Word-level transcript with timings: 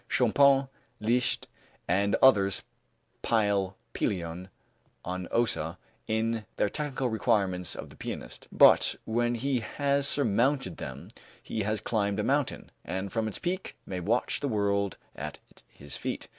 Chopin, 0.07 0.67
Liszt 0.99 1.47
and 1.87 2.15
others 2.23 2.63
pile 3.21 3.77
Pelion 3.93 4.49
on 5.05 5.27
Ossa 5.31 5.77
in 6.07 6.43
their 6.57 6.69
technical 6.69 7.07
requirements 7.09 7.75
of 7.75 7.89
the 7.89 7.95
pianist; 7.95 8.47
but 8.51 8.95
when 9.05 9.35
he 9.35 9.59
has 9.59 10.07
surmounted 10.07 10.77
them, 10.77 11.11
he 11.43 11.61
has 11.61 11.79
climbed 11.81 12.19
a 12.19 12.23
mountain, 12.23 12.71
and 12.83 13.13
from 13.13 13.27
its 13.27 13.37
peak 13.37 13.77
may 13.85 13.99
watch 13.99 14.39
the 14.39 14.47
world 14.47 14.97
at 15.15 15.37
his 15.71 15.97
feet. 15.97 16.27